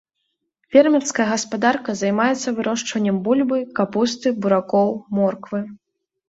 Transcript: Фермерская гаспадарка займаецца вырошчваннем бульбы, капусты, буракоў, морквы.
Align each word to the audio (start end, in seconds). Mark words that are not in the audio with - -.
Фермерская 0.75 1.25
гаспадарка 1.31 1.95
займаецца 2.01 2.53
вырошчваннем 2.61 3.19
бульбы, 3.27 3.59
капусты, 3.81 4.27
буракоў, 4.47 4.89
морквы. 5.21 5.61